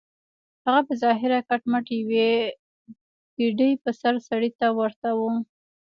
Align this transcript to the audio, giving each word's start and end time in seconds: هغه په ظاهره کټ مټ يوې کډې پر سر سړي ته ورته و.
هغه 0.65 0.81
په 0.87 0.93
ظاهره 1.03 1.39
کټ 1.49 1.61
مټ 1.71 1.85
يوې 1.99 2.31
کډې 3.35 3.69
پر 3.83 3.93
سر 4.01 4.15
سړي 4.27 4.49
ته 4.59 4.67
ورته 4.79 5.09
و. 5.17 5.21